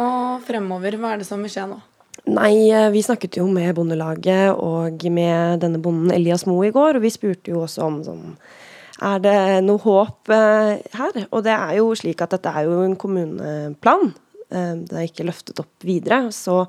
Og 0.00 0.40
fremover, 0.46 0.96
hva 0.96 1.12
er 1.12 1.20
det 1.20 1.28
som 1.28 1.42
vil 1.44 1.52
skje 1.52 1.66
nå? 1.68 1.76
Nei, 2.30 2.70
vi 2.94 3.02
snakket 3.02 3.40
jo 3.40 3.48
med 3.50 3.72
Bondelaget 3.74 4.52
og 4.54 5.02
med 5.10 5.62
denne 5.64 5.80
bonden 5.82 6.12
Elias 6.14 6.44
Moe 6.46 6.68
i 6.68 6.74
går, 6.74 6.98
og 6.98 7.02
vi 7.02 7.10
spurte 7.10 7.50
jo 7.50 7.64
også 7.64 7.88
om 7.88 7.96
sånn 8.06 8.36
Er 9.02 9.22
det 9.24 9.38
noe 9.66 9.82
håp 9.82 10.30
eh, 10.30 10.78
her? 10.94 11.24
Og 11.32 11.42
det 11.42 11.56
er 11.56 11.80
jo 11.80 11.88
slik 11.98 12.22
at 12.22 12.36
dette 12.36 12.52
er 12.52 12.68
jo 12.68 12.84
en 12.84 12.94
kommuneplan. 12.94 14.12
Eh, 14.54 14.76
det 14.86 15.00
er 15.00 15.08
ikke 15.08 15.26
løftet 15.26 15.58
opp 15.64 15.88
videre. 15.88 16.28
Så 16.30 16.60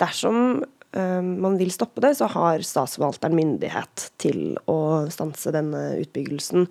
dersom 0.00 0.60
Eh, 0.92 1.22
man 1.22 1.58
vil 1.58 1.70
stoppe 1.70 2.02
det, 2.02 2.16
så 2.18 2.26
har 2.32 2.64
statsforvalteren 2.66 3.36
myndighet 3.38 4.08
til 4.18 4.56
å 4.70 5.06
stanse 5.12 5.52
denne 5.54 6.00
utbyggelsen. 6.02 6.66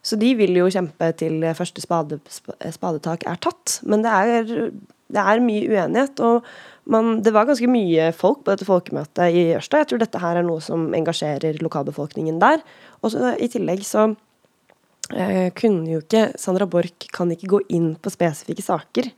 Så 0.00 0.16
de 0.20 0.32
vil 0.38 0.56
jo 0.56 0.70
kjempe 0.72 1.10
til 1.20 1.44
første 1.58 1.84
spade, 1.84 2.20
spadetak 2.72 3.26
er 3.28 3.40
tatt. 3.44 3.80
Men 3.84 4.04
det 4.06 4.14
er, 4.14 4.70
det 5.08 5.24
er 5.24 5.44
mye 5.44 5.68
uenighet. 5.68 6.20
og 6.20 6.46
man, 6.88 7.18
det 7.22 7.34
var 7.36 7.48
ganske 7.48 7.68
mye 7.68 8.10
folk 8.16 8.44
på 8.44 8.54
dette 8.54 8.68
folkemøtet 8.68 9.34
i 9.36 9.42
Ørsta. 9.58 9.82
Jeg 9.82 9.90
tror 9.90 10.00
dette 10.00 10.22
her 10.22 10.40
er 10.40 10.46
noe 10.46 10.62
som 10.64 10.88
engasjerer 10.96 11.60
lokalbefolkningen 11.60 12.40
der. 12.40 12.64
Og 13.04 13.12
i 13.36 13.48
tillegg 13.52 13.84
så 13.84 14.06
eh, 15.12 15.50
kunne 15.58 15.84
jo 15.90 16.00
ikke 16.00 16.30
Sandra 16.40 16.68
Borch 16.70 17.10
kan 17.12 17.32
ikke 17.34 17.50
gå 17.52 17.60
inn 17.76 17.90
på 18.00 18.12
spesifikke 18.12 18.64
saker. 18.64 19.10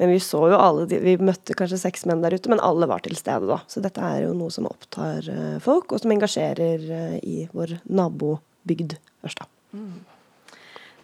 Men 0.00 0.10
vi 0.10 0.18
så 0.24 0.40
jo 0.50 0.58
alle 0.58 0.88
Vi 0.90 1.14
møtte 1.22 1.54
kanskje 1.58 1.78
seks 1.84 2.08
menn 2.10 2.24
der 2.24 2.34
ute, 2.34 2.50
men 2.50 2.62
alle 2.62 2.90
var 2.90 3.04
til 3.06 3.14
stede 3.18 3.46
da. 3.50 3.60
Så 3.70 3.84
dette 3.84 4.02
er 4.02 4.24
jo 4.26 4.34
noe 4.34 4.50
som 4.50 4.66
opptar 4.70 5.28
eh, 5.30 5.58
folk, 5.62 5.94
og 5.94 6.02
som 6.02 6.14
engasjerer 6.14 6.88
eh, 6.98 7.18
i 7.22 7.44
vår 7.54 7.78
nabobygd 7.86 8.98
Ørsta. 9.22 9.46
Mm. 9.78 10.11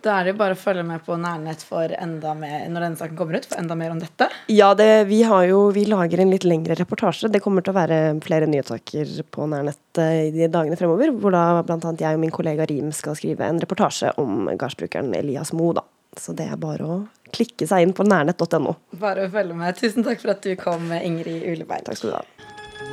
Da 0.05 0.15
er 0.15 0.27
det 0.29 0.33
jo 0.35 0.39
bare 0.39 0.55
å 0.55 0.59
følge 0.59 0.85
med 0.87 1.03
på 1.03 1.17
Nærnett 1.19 1.63
for 1.67 1.91
enda 1.91 2.35
mer, 2.39 2.69
når 2.71 2.85
denne 2.85 3.01
saken 3.01 3.19
kommer 3.19 3.39
ut, 3.39 3.49
for 3.51 3.59
enda 3.59 3.75
mer 3.79 3.91
om 3.95 3.99
dette. 3.99 4.29
Ja, 4.53 4.71
det, 4.79 4.87
vi, 5.11 5.21
jo, 5.25 5.63
vi, 5.75 5.85
lager 5.91 6.23
en 6.23 6.31
litt 6.31 6.47
lengre 6.47 6.77
reportasje. 6.79 7.31
Det 7.35 7.43
kommer 7.43 7.67
til 7.67 7.75
å 7.75 7.79
være 7.81 7.99
flere 8.23 8.47
nyhetssaker 8.51 9.17
på 9.35 9.49
Nærnett 9.51 10.03
eh, 10.03 10.29
i 10.29 10.33
de 10.37 10.51
dagene 10.55 10.79
fremover. 10.79 11.11
Hvor 11.19 11.35
da 11.35 11.65
bl.a. 11.67 11.95
jeg 11.99 12.19
og 12.19 12.23
min 12.23 12.35
kollega 12.35 12.69
Rim 12.71 12.93
skal 12.95 13.19
skrive 13.19 13.49
en 13.49 13.59
reportasje 13.63 14.15
om 14.23 14.47
gardsbrukeren 14.55 15.11
Elias 15.19 15.53
Mo. 15.57 15.73
Da. 15.75 15.83
Så 16.19 16.35
det 16.39 16.47
er 16.47 16.63
bare 16.63 16.87
å 16.87 17.01
klikke 17.35 17.67
seg 17.69 17.89
inn 17.89 17.97
på 17.97 18.07
nærnett.no. 18.07 18.79
Bare 19.03 19.27
å 19.27 19.35
følge 19.35 19.59
med. 19.59 19.83
Tusen 19.83 20.07
takk 20.07 20.23
for 20.23 20.37
at 20.37 20.47
du 20.47 20.55
kom, 20.61 20.93
Ingrid 20.95 21.43
Uleberg. 21.43 21.89
Takk 21.91 21.99
skal 21.99 22.15
du 22.15 22.19
ha. 22.21 22.25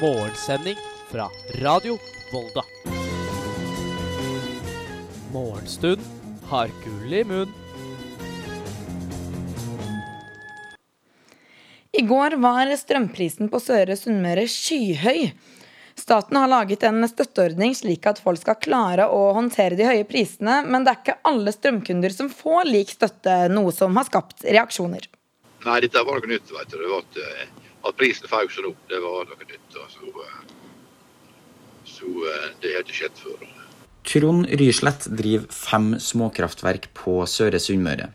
Morgensending 0.02 0.82
fra 1.14 1.30
Radio 1.62 2.00
Volda. 2.34 2.66
Morgenstund 5.36 6.25
har 6.56 6.74
gull 6.86 7.14
i 7.20 7.24
munn. 7.28 7.54
I 11.96 12.02
går 12.02 12.36
var 12.44 12.72
strømprisen 12.76 13.48
på 13.52 13.60
Søre 13.64 13.96
Sunnmøre 13.96 14.48
skyhøy. 14.52 15.30
Staten 15.96 16.36
har 16.36 16.50
laget 16.52 16.84
en 16.84 17.08
støtteordning 17.08 17.72
slik 17.78 18.04
at 18.10 18.20
folk 18.20 18.42
skal 18.42 18.58
klare 18.60 19.06
å 19.08 19.30
håndtere 19.38 19.78
de 19.80 19.88
høye 19.88 20.08
prisene, 20.08 20.58
men 20.68 20.84
det 20.84 20.92
er 20.92 21.00
ikke 21.00 21.22
alle 21.32 21.54
strømkunder 21.56 22.12
som 22.12 22.32
får 22.32 22.68
lik 22.68 22.92
støtte, 22.98 23.38
noe 23.52 23.72
som 23.76 23.96
har 23.96 24.08
skapt 24.10 24.44
reaksjoner. 24.44 25.08
Nei, 25.66 25.78
dette 25.86 26.04
var 26.04 26.20
noe 26.20 26.34
nytt. 26.34 26.52
vet 26.52 26.72
du. 26.72 26.78
Det 26.78 26.92
var 26.92 27.06
at, 27.06 27.22
eh, 27.24 27.70
at 27.88 27.98
prisen 28.02 28.28
føk 28.30 28.52
sånn 28.52 28.70
opp, 28.74 28.82
det 28.92 29.00
var 29.02 29.32
noe 29.32 29.48
nytt. 29.48 29.80
Så, 29.96 30.12
eh, 30.28 30.42
så 31.96 32.12
eh, 32.34 32.50
det 32.62 32.76
har 32.76 32.84
ikke 32.84 33.00
skjedd 33.00 33.24
før. 33.24 33.48
Trond 34.06 34.46
Ryslett 34.50 35.08
driver 35.10 35.48
fem 35.50 35.96
småkraftverk 36.00 36.92
på 36.94 37.24
Søre 37.26 37.58
Sunnmøre. 37.60 38.12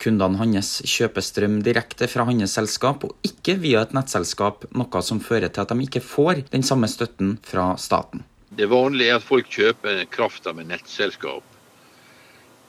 Kundene 0.00 0.40
hans 0.40 0.78
kjøper 0.88 1.24
strøm 1.24 1.58
direkte 1.64 2.08
fra 2.08 2.24
hans 2.28 2.56
selskap, 2.56 3.04
og 3.04 3.28
ikke 3.28 3.58
via 3.60 3.82
et 3.84 3.92
nettselskap, 3.96 4.64
noe 4.72 5.02
som 5.04 5.20
fører 5.20 5.52
til 5.52 5.64
at 5.66 5.74
de 5.74 5.84
ikke 5.84 6.02
får 6.04 6.46
den 6.54 6.64
samme 6.64 6.88
støtten 6.88 7.36
fra 7.44 7.74
staten. 7.80 8.24
Det 8.56 8.70
vanlige 8.70 9.12
er 9.12 9.20
at 9.20 9.26
folk 9.26 9.52
kjøper 9.52 10.04
krafta 10.12 10.56
med 10.56 10.70
nettselskap. 10.72 11.44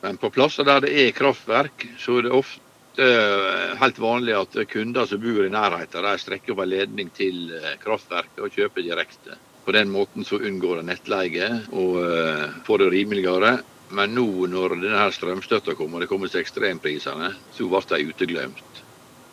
Men 0.03 0.19
på 0.19 0.29
plasser 0.35 0.67
der 0.67 0.83
det 0.83 0.93
er 0.99 1.15
kraftverk, 1.15 1.87
så 2.01 2.19
er 2.19 2.27
det 2.27 2.35
ofte 2.35 3.07
eh, 3.07 3.73
helt 3.79 4.03
vanlig 4.03 4.35
at 4.35 4.59
kunder 4.69 5.07
som 5.07 5.23
bor 5.23 5.47
i 5.47 5.51
nærheten, 5.53 6.11
de 6.11 6.21
strekker 6.21 6.53
opp 6.53 6.65
en 6.65 6.73
ledning 6.75 7.11
til 7.15 7.55
eh, 7.55 7.75
kraftverket 7.81 8.43
og 8.43 8.51
kjøper 8.51 8.83
direkte. 8.83 9.39
På 9.65 9.73
den 9.73 9.89
måten 9.89 10.25
så 10.25 10.37
unngår 10.37 10.79
en 10.79 10.91
nettleie 10.91 11.47
og 11.73 11.97
eh, 12.05 12.49
får 12.67 12.83
det 12.83 12.89
rimeligere. 12.93 13.55
Men 13.95 14.13
nå 14.17 14.47
når 14.49 14.77
denne 14.77 14.97
her 14.97 15.13
strømstøtta 15.13 15.73
og 15.73 15.99
det 16.01 16.09
kommer 16.09 16.29
til 16.29 16.41
ekstremprisene, 16.41 17.31
så 17.53 17.69
ble 17.69 17.81
de 17.89 18.09
uteglemt. 18.09 18.81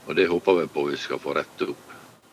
Og 0.07 0.17
det 0.17 0.29
håper 0.31 0.61
vi 0.61 0.69
på 0.73 0.87
vi 0.89 1.01
skal 1.01 1.21
få 1.23 1.37
rettet 1.37 1.73
opp. 1.73 1.89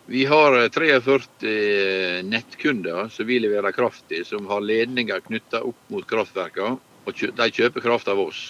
Vi 0.10 0.24
har 0.26 0.56
43 0.74 1.18
eh, 1.46 2.22
nettkunder 2.26 3.12
som 3.14 3.28
vi 3.30 3.38
leverer 3.44 3.76
kraft 3.76 4.08
til, 4.10 4.24
som 4.26 4.48
har 4.50 4.64
ledninger 4.64 5.22
knytta 5.28 5.62
opp 5.68 5.92
mot 5.94 6.08
kraftverkene. 6.08 6.80
Og 7.06 7.22
de 7.36 7.52
kjøper 7.54 7.84
kraft 7.84 8.10
av 8.12 8.20
oss. 8.22 8.42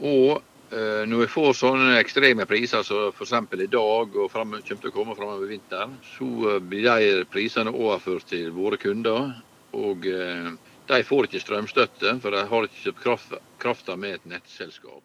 Og 0.00 0.42
når 0.70 1.20
vi 1.20 1.26
får 1.30 1.52
sånne 1.54 1.98
ekstreme 2.00 2.46
priser 2.48 2.82
som 2.82 3.12
f.eks. 3.12 3.32
i 3.54 3.68
dag 3.70 4.16
og 4.18 4.30
frem, 4.32 4.56
kommer 4.58 4.82
til 4.82 4.90
å 4.90 4.94
komme 4.94 5.14
framover 5.14 5.50
vinteren, 5.50 5.94
så 6.16 6.26
eh, 6.50 6.62
blir 6.62 6.88
de 6.88 7.26
prisene 7.30 7.70
overført 7.70 8.26
til 8.32 8.50
våre 8.54 8.78
kunder. 8.82 9.30
Og 9.78 10.08
eh, 10.10 10.50
de 10.90 11.02
får 11.06 11.28
ikke 11.28 11.42
strømstøtte, 11.44 12.16
for 12.22 12.34
de 12.34 12.42
har 12.50 12.66
ikke 12.66 12.82
kjøpt 12.88 13.36
krafta 13.62 13.96
med 14.00 14.18
et 14.18 14.32
nettselskap. 14.34 15.02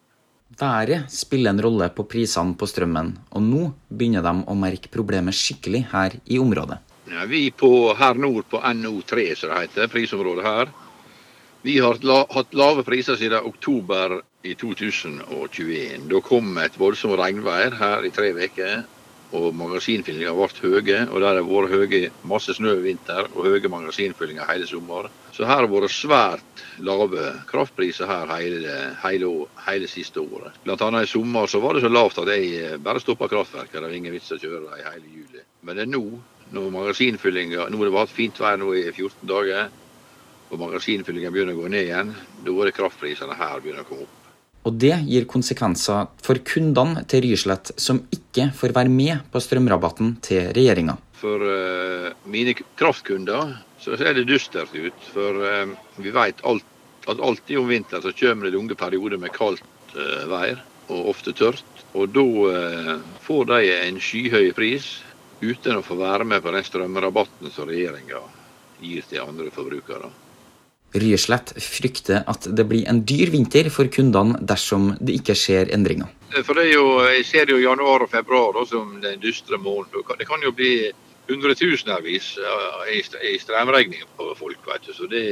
Været 0.60 1.12
spiller 1.14 1.54
en 1.54 1.62
rolle 1.64 1.88
på 1.96 2.04
prisene 2.12 2.58
på 2.60 2.68
strømmen, 2.68 3.14
og 3.32 3.44
nå 3.46 3.68
begynner 3.88 4.26
de 4.26 4.34
å 4.52 4.56
merke 4.58 4.92
problemet 4.92 5.38
skikkelig 5.38 5.86
her 5.94 6.18
i 6.26 6.42
området. 6.42 6.82
Ja, 7.12 7.24
vi 7.28 7.46
på 7.56 7.94
her 7.98 8.18
nord 8.20 8.50
på 8.52 8.60
NO3, 8.60 9.30
som 9.36 9.54
det 9.54 9.62
heter, 9.66 9.88
prisområdet 9.92 10.46
her, 10.46 10.74
vi 11.62 11.78
har 11.80 11.98
hatt 12.34 12.56
lave 12.58 12.84
priser 12.84 13.20
siden 13.20 13.46
oktober 13.46 14.20
i 14.44 14.56
2021. 14.56 16.08
Da 16.10 16.22
kom 16.26 16.58
et 16.62 16.80
voldsomt 16.80 17.20
regnvær 17.20 17.78
her 17.78 18.08
i 18.08 18.12
tre 18.14 18.32
uker 18.34 18.84
og 19.38 19.54
magasinfyllinga 19.56 20.34
ble 20.36 20.48
høye. 20.60 20.98
Og 21.08 21.22
der 21.24 21.38
har 21.38 21.46
vært 21.48 21.72
høye, 21.72 22.10
masse 22.28 22.56
snø 22.58 22.74
i 22.80 22.84
vinter 22.84 23.30
og 23.32 23.48
høye 23.48 23.72
magasinfyllinger 23.72 24.50
hele 24.50 24.68
sommer. 24.68 25.10
Så 25.32 25.48
her 25.48 25.62
har 25.64 25.70
vært 25.72 25.94
svært 25.96 26.64
lave 26.84 27.30
kraftpriser 27.50 28.10
her 28.10 28.32
hele, 28.34 28.76
hele, 29.06 29.32
hele 29.68 29.92
siste 29.92 30.24
året. 30.24 30.58
Blant 30.66 30.84
annet 30.88 31.08
i 31.08 31.12
sommer 31.12 31.48
så 31.48 31.62
var 31.64 31.78
det 31.78 31.86
så 31.86 31.92
lavt 31.94 32.20
at 32.22 32.34
jeg 32.34 32.82
bare 32.84 33.04
stoppa 33.04 33.30
kraftverket. 33.32 33.80
Det 33.80 33.88
var 33.88 33.98
ingen 33.98 34.16
vits 34.16 34.34
å 34.36 34.40
kjøre 34.42 34.66
det 34.68 34.82
i 34.82 34.88
hele 34.90 35.08
juli. 35.08 35.46
Men 35.62 35.78
det 35.78 35.86
er 35.86 35.94
nå, 35.94 36.06
når 36.52 36.74
magasinfyllinga 36.74 37.70
Nå 37.72 37.80
har 37.80 37.88
det 37.88 37.96
vært 37.96 38.18
fint 38.18 38.42
vær 38.42 38.58
nå 38.60 38.74
i 38.76 38.90
14 38.90 39.22
dager, 39.30 39.70
og 40.52 40.60
magasinfyllinga 40.60 41.32
begynner 41.32 41.56
å 41.56 41.62
gå 41.62 41.70
ned 41.72 41.86
igjen, 41.88 42.10
da 42.44 42.56
er 42.58 42.68
det 42.68 42.76
kraftprisene 42.76 43.38
her 43.40 43.62
begynner 43.64 43.86
å 43.86 43.88
komme 43.88 44.04
opp. 44.04 44.21
Og 44.68 44.76
det 44.78 44.94
gir 45.10 45.26
konsekvenser 45.30 46.10
for 46.22 46.42
kundene 46.46 47.02
til 47.10 47.26
Ryslett, 47.26 47.74
som 47.82 48.04
ikke 48.14 48.52
får 48.58 48.76
være 48.76 48.94
med 48.94 49.24
på 49.34 49.42
strømrabatten 49.42 50.16
til 50.26 50.52
regjeringa. 50.54 50.98
For 51.22 51.42
uh, 51.42 52.12
mine 52.30 52.54
kraftkunder 52.78 53.56
så 53.82 53.98
ser 53.98 54.18
det 54.18 54.28
dystert 54.30 54.74
ut. 54.78 55.08
For 55.14 55.42
uh, 55.42 55.74
vi 55.98 56.14
vet 56.14 56.42
alt, 56.46 56.66
at 57.10 57.22
alltid 57.22 57.58
om 57.58 57.70
vinteren 57.72 58.06
så 58.06 58.14
kommer 58.14 58.48
det 58.48 58.56
lange 58.58 58.78
perioder 58.78 59.22
med 59.22 59.34
kaldt 59.34 59.96
uh, 59.96 60.26
vær, 60.30 60.62
og 60.92 61.14
ofte 61.16 61.34
tørt. 61.34 61.66
Og 61.98 62.14
da 62.14 62.24
får 63.26 63.48
de 63.50 63.72
en 63.76 63.98
skyhøy 64.00 64.54
pris 64.56 64.86
uten 65.42 65.80
å 65.80 65.84
få 65.84 65.98
være 66.00 66.24
med 66.28 66.44
på 66.44 66.54
den 66.54 66.64
strømrabatten 66.64 67.52
som 67.52 67.68
regjeringa 67.68 68.22
gir 68.82 69.06
til 69.10 69.24
andre 69.24 69.52
forbrukere. 69.54 70.12
Ryslett 70.94 71.54
frykter 71.64 72.26
at 72.28 72.48
det 72.52 72.66
blir 72.68 72.88
en 72.92 73.04
dyr 73.08 73.32
vinter 73.32 73.70
for 73.72 73.88
kundene 73.92 74.40
dersom 74.44 74.92
det 75.00 75.22
ikke 75.22 75.36
skjer 75.40 75.72
endringer. 75.72 76.10
For 76.44 76.56
det 76.58 76.68
er 76.70 76.74
jo, 76.74 76.88
Jeg 77.08 77.26
ser 77.26 77.52
jo 77.52 77.60
januar 77.60 78.04
og 78.04 78.12
februar 78.12 78.54
da, 78.56 78.66
som 78.68 79.00
den 79.04 79.20
dystre 79.24 79.58
måneden. 79.58 80.04
Det 80.20 80.28
kan 80.28 80.44
jo 80.44 80.52
bli 80.52 80.92
hundretusenvis 81.32 82.34
i 82.92 83.38
strømregninger 83.40 84.08
på 84.18 84.34
folk. 84.36 84.60
vet 84.68 84.88
du, 84.88 84.94
så 84.94 85.08
det, 85.08 85.24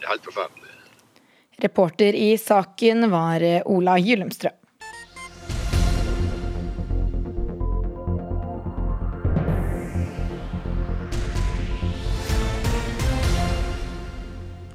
det 0.00 0.04
er 0.04 0.12
helt 0.14 0.24
forferdelig. 0.24 0.72
Reporter 1.62 2.12
i 2.14 2.36
saken 2.36 3.10
var 3.10 3.44
Ola 3.64 3.98
Gyllumstrøm. 3.98 4.65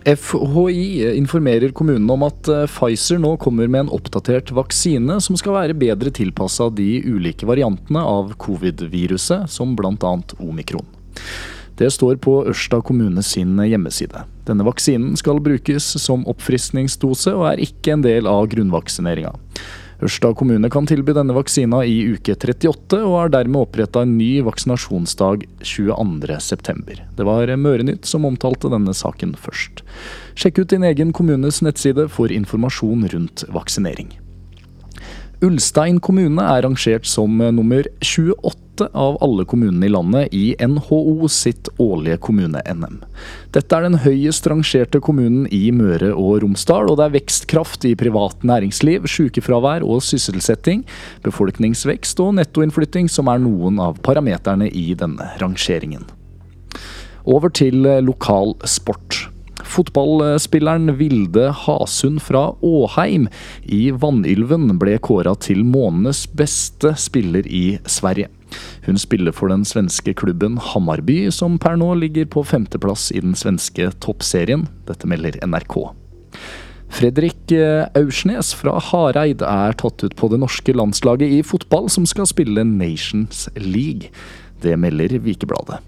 FHI 0.05 1.11
informerer 1.17 1.71
kommunene 1.77 2.13
om 2.13 2.23
at 2.25 2.49
eh, 2.49 2.65
Pfizer 2.69 3.19
nå 3.21 3.35
kommer 3.41 3.69
med 3.69 3.85
en 3.85 3.91
oppdatert 3.93 4.49
vaksine 4.55 5.19
som 5.21 5.37
skal 5.37 5.53
være 5.59 5.77
bedre 5.77 6.09
tilpassa 6.15 6.71
de 6.73 7.03
ulike 7.05 7.45
variantene 7.45 8.01
av 8.01 8.33
covid-viruset, 8.41 9.45
som 9.51 9.75
bl.a. 9.77 10.13
omikron. 10.41 10.87
Det 11.77 11.89
står 11.93 12.17
på 12.21 12.33
Ørsta 12.49 12.81
kommune 12.85 13.21
sin 13.25 13.55
hjemmeside. 13.61 14.25
Denne 14.45 14.65
vaksinen 14.65 15.15
skal 15.17 15.41
brukes 15.41 15.85
som 16.01 16.25
oppfriskningsdose 16.29 17.33
og 17.37 17.47
er 17.53 17.63
ikke 17.63 17.95
en 17.95 18.05
del 18.05 18.29
av 18.29 18.49
grunnvaksineringa. 18.51 19.33
Ørsta 20.01 20.31
kommune 20.33 20.69
kan 20.73 20.87
tilby 20.89 21.13
denne 21.13 21.35
vaksina 21.37 21.83
i 21.85 21.99
uke 22.15 22.33
38, 22.33 22.97
og 23.05 23.17
har 23.19 23.33
dermed 23.35 23.67
oppretta 23.67 24.01
en 24.01 24.15
ny 24.17 24.39
vaksinasjonsdag 24.47 25.45
22.9. 25.61 26.95
Det 27.19 27.27
var 27.27 27.53
Mørenytt 27.61 28.09
som 28.09 28.25
omtalte 28.25 28.71
denne 28.73 28.95
saken 28.97 29.35
først. 29.37 29.83
Sjekk 30.33 30.63
ut 30.63 30.73
din 30.73 30.87
egen 30.89 31.13
kommunes 31.13 31.61
nettside 31.61 32.07
for 32.09 32.33
informasjon 32.33 33.05
rundt 33.13 33.45
vaksinering. 33.53 34.09
Ulstein 35.45 36.01
kommune 36.01 36.49
er 36.49 36.65
rangert 36.65 37.05
som 37.09 37.37
nummer 37.37 37.85
28 38.01 38.70
av 38.97 39.17
alle 39.23 39.45
kommunene 39.49 39.87
i 39.87 39.91
landet 39.91 40.33
i 40.35 40.43
NHO 40.59 41.27
sitt 41.31 41.69
årlige 41.81 42.19
kommune-NM. 42.25 43.01
Dette 43.55 43.77
er 43.77 43.87
den 43.87 43.99
høyest 44.03 44.47
rangerte 44.49 45.01
kommunen 45.03 45.47
i 45.53 45.63
Møre 45.75 46.13
og 46.13 46.41
Romsdal, 46.43 46.89
og 46.91 46.99
det 46.99 47.07
er 47.07 47.15
vekstkraft 47.17 47.85
i 47.89 47.95
privat 47.99 48.45
næringsliv, 48.47 49.07
sykefravær 49.09 49.85
og 49.85 50.01
sysselsetting, 50.05 50.85
befolkningsvekst 51.25 52.23
og 52.23 52.37
nettoinnflytting 52.39 53.11
som 53.11 53.31
er 53.31 53.43
noen 53.43 53.81
av 53.83 53.99
parameterne 54.05 54.71
i 54.71 54.91
denne 54.97 55.29
rangeringen. 55.41 56.07
Over 57.29 57.53
til 57.53 57.85
lokal 58.01 58.55
sport. 58.65 59.27
Fotballspilleren 59.71 60.97
Vilde 60.97 61.51
Hasund 61.51 62.21
fra 62.21 62.49
Åheim 62.61 63.27
i 63.63 63.91
Vannylven 63.91 64.73
ble 64.81 64.97
kåra 65.03 65.35
til 65.39 65.63
månedens 65.67 66.25
beste 66.27 66.95
spiller 66.99 67.47
i 67.47 67.77
Sverige. 67.85 68.31
Hun 68.87 68.99
spiller 69.01 69.35
for 69.35 69.51
den 69.51 69.65
svenske 69.67 70.13
klubben 70.17 70.57
Hammarby, 70.71 71.29
som 71.33 71.59
per 71.61 71.77
nå 71.79 71.93
ligger 71.99 72.29
på 72.31 72.45
femteplass 72.47 73.09
i 73.15 73.21
den 73.23 73.35
svenske 73.37 73.91
toppserien. 74.03 74.67
Dette 74.89 75.09
melder 75.09 75.39
NRK. 75.45 75.77
Fredrik 76.91 77.53
Aursnes 77.95 78.51
fra 78.57 78.75
Hareid 78.91 79.45
er 79.47 79.77
tatt 79.79 80.03
ut 80.03 80.17
på 80.19 80.27
det 80.33 80.41
norske 80.41 80.75
landslaget 80.75 81.37
i 81.37 81.39
fotball, 81.45 81.87
som 81.89 82.07
skal 82.09 82.27
spille 82.27 82.65
Nations 82.67 83.47
League. 83.55 84.11
Det 84.61 84.75
melder 84.79 85.15
Vikebladet. 85.23 85.79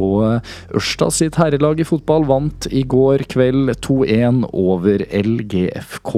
Og 0.00 0.42
Ørsta 0.76 1.10
sitt 1.12 1.38
herrelag 1.40 1.82
i 1.82 1.86
fotball 1.86 2.26
vant 2.28 2.68
i 2.70 2.84
går 2.88 3.26
kveld 3.32 3.72
2-1 3.84 4.42
over 4.52 5.04
LGFK 5.18 6.14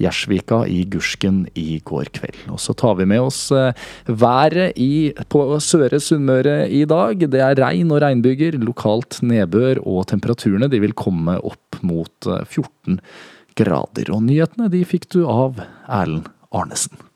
Gjersvika 0.00 0.62
i 0.70 0.84
Gursken 0.88 1.42
i 1.58 1.80
går 1.84 2.08
kveld. 2.16 2.38
Og 2.52 2.60
så 2.62 2.74
tar 2.78 2.96
vi 3.00 3.08
med 3.10 3.26
oss 3.26 3.42
været 4.06 4.78
i, 4.80 5.12
på 5.28 5.44
Søre 5.60 6.00
Sunnmøre 6.00 6.64
i 6.72 6.86
dag. 6.88 7.26
Det 7.30 7.42
er 7.44 7.60
regn 7.60 7.92
og 7.92 8.00
regnbyger, 8.04 8.56
lokalt 8.64 9.20
nedbør, 9.26 9.82
og 9.84 10.08
temperaturene 10.12 10.70
vil 10.72 10.96
komme 10.96 11.36
opp 11.44 11.82
mot 11.84 12.30
14 12.30 13.00
grader. 13.60 14.12
Og 14.14 14.24
nyhetene 14.24 14.72
de 14.72 14.84
fikk 14.88 15.10
du 15.12 15.22
av 15.28 15.60
Erlend 15.86 16.32
Arnesen. 16.50 17.09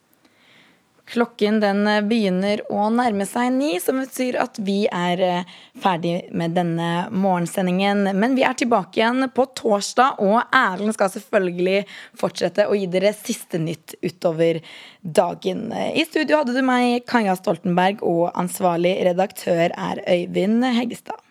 Klokken 1.11 1.58
den 1.61 1.84
begynner 2.08 2.62
å 2.73 2.87
nærme 2.92 3.26
seg 3.28 3.50
ni, 3.55 3.74
som 3.81 4.00
betyr 4.00 4.38
at 4.40 4.57
vi 4.64 4.85
er 4.88 5.44
ferdig 5.81 6.31
med 6.33 6.55
denne 6.57 7.07
morgensendingen. 7.12 8.07
Men 8.16 8.37
vi 8.38 8.46
er 8.46 8.57
tilbake 8.59 9.00
igjen 9.02 9.28
på 9.35 9.46
torsdag, 9.61 10.22
og 10.24 10.40
Erlend 10.55 10.96
skal 10.96 11.12
selvfølgelig 11.12 11.85
fortsette 12.20 12.68
å 12.68 12.78
gi 12.78 12.88
dere 12.90 13.12
siste 13.16 13.61
nytt 13.61 13.98
utover 14.00 14.62
dagen. 15.02 15.68
I 15.72 16.07
studio 16.09 16.40
hadde 16.40 16.57
du 16.57 16.64
meg, 16.64 17.05
Kaja 17.11 17.37
Stoltenberg, 17.38 18.00
og 18.05 18.33
ansvarlig 18.33 18.96
redaktør 19.11 19.68
er 19.70 20.02
Øyvind 20.09 20.64
Heggestad. 20.78 21.23